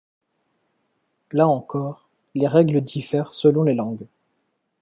[1.31, 4.07] Là encore, les règles diffèrent selon les langues.